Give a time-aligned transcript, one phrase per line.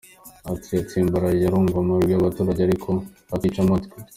[0.53, 2.89] Ati “Yatsimbaraye, arumva amajwi y’abaturage ariko
[3.35, 3.97] akica amatwi.”